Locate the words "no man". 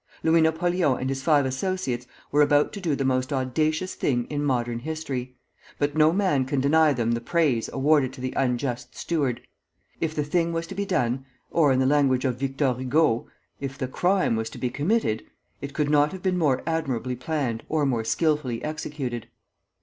5.95-6.43